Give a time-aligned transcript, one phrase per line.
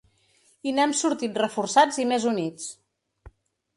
[0.69, 2.67] I n’hem sortit reforçats i més units.